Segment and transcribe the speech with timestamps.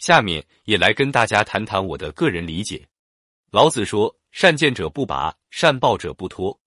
[0.00, 2.88] 下面也来跟大家谈谈我的个人理解。
[3.52, 6.58] 老子说：“善建者不拔，善抱者不脱。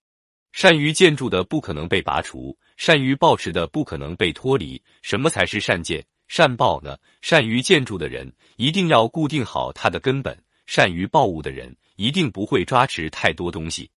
[0.52, 4.80] 善于建筑的不可能被拔除，善于抱持的不可能被脱离。
[5.02, 6.96] 什么才是善建、善抱呢？
[7.22, 10.38] 善于建筑的人一定要固定好他的根本，
[10.68, 13.90] 善于抱物的人一定不会抓持太多东西。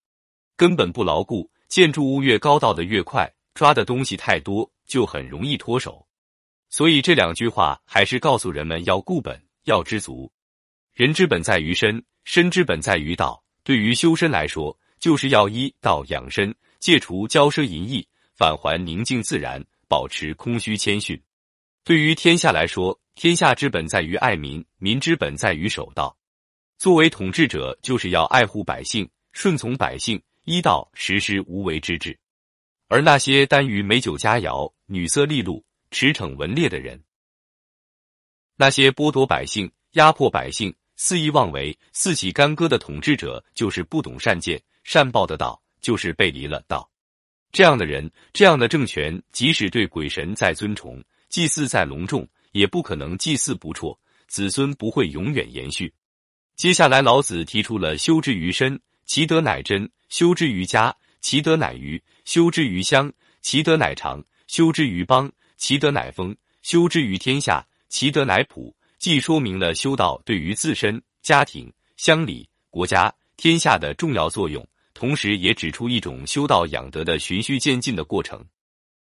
[0.57, 6.07] 根本不牢固，建筑物越高，到的越快，抓的东西太多，就很容易脱手。”
[6.69, 10.31] 所以这两句话还是告诉人们要固本，要知足。
[10.95, 13.43] 人之本在于身，身之本在于道。
[13.63, 21.21] 对于修身来说，就是要依道养身，戒除骄奢淫逸，返还宁静自然，保持空虚谦逊。
[21.85, 26.17] 对于天下来说，天下之本在于爱民，民之本在于守道。
[26.79, 32.19] 作为统治者，就是要爱护百姓，顺从百姓，依道实施无为之治。
[32.89, 35.65] 而那些耽于美酒佳肴、女色利禄。
[35.99, 37.03] 驰骋文烈的人，
[38.55, 46.87] 那些剥夺百姓、压迫百姓、肆意妄为、肆起干戈的统治者，就是不懂善见、善报的道，就是背离了道。
[47.51, 55.91] 这样的人，这样的政权，即使对鬼神再尊崇，祭祀再隆重，也不可能祭祀不辍，子孙不会永远延续。
[56.57, 63.11] 接下来，老子提出了“修之于身，其德乃真；修之于家，其德乃余；修之于乡，
[63.41, 68.75] 其德乃长；修之于邦。”其德乃丰，修之于天下，其德乃普。
[68.99, 78.43] 既说明了修道对于自身、家庭、乡里、国家、天下的重要作用，同时也指出一种修道养德的循序渐进的过程。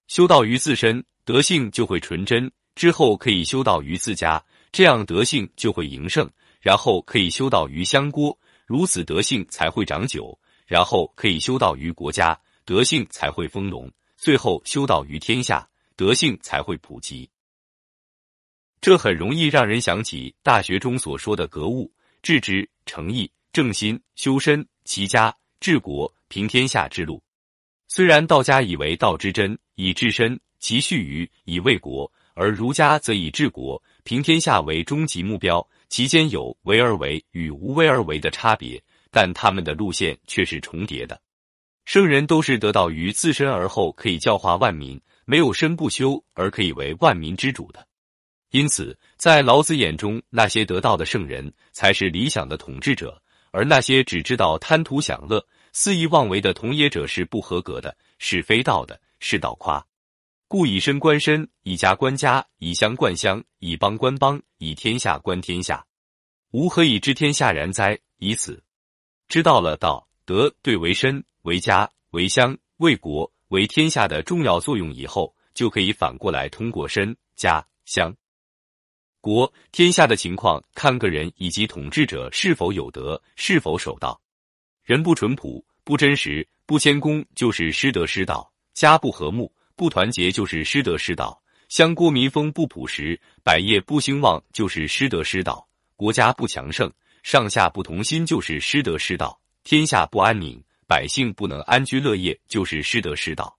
[0.07, 6.25] 修道于自身，德性就会纯真；之后可以修道于自家，这样德性就会盈盛；
[6.61, 15.67] 然后可以修道于乡郭，如此德性才会长久；然后可以修道于国家，德性才会丰隆；最后修道于天下。
[16.01, 17.29] 德性才会普及，
[18.81, 21.93] 这很容易让人想起《大学》中所说的格物、
[22.23, 27.21] 致知、诚意、正心、修身、齐家、治国、平天下之路。
[27.87, 41.21] 虽然道家以为道之真，以治身，其序于以卫国；而儒家则以治国、平天下为终极目标，其间有为而为与无为而为的差别，但他们的路线却是重叠的。
[41.85, 44.99] 圣人都是得道于自身，而后可以教化万民。
[45.25, 47.87] 没有身不修而可以为万民之主的，
[48.49, 53.21] 因此在老子眼中，那些得道的圣人才是理想的统治者，
[53.51, 59.85] 而那些只知道贪图享乐、肆意妄为的统野者是不合格的，是非道的，是道夸。
[60.47, 65.85] 故以身观身，以家观家，以乡观乡，以邦观邦，以天下观天下。
[66.51, 67.97] 吾何以知天下然哉？
[68.17, 68.61] 以此，
[69.29, 73.31] 知道了道德对为身、为家、为乡、为国。
[73.51, 78.15] 为天下的重要作用以后，就可以反过来通过身、家、乡、
[79.19, 84.19] 国、天下的情况，看个人以及统治者是否有德，是否守道。
[84.83, 91.37] 人不淳朴、不真实、不谦恭，就是失德失道；家不和睦、不团结，就是失德失道；
[91.67, 96.89] 乡郭民风不朴实、百业不兴旺，就是失德失道；国家不强盛、
[97.21, 100.63] 上下不同心，就是失德失道；天下不安宁。
[100.91, 103.57] 百姓不能安居乐业，就是失德失道。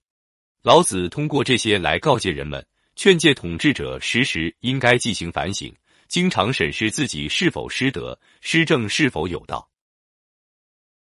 [0.63, 2.63] 老子通过这些来告诫人们，
[2.95, 5.75] 劝诫统治者时时应该进行反省，
[6.09, 9.67] 经常审视自己是否失德、施政是否有道。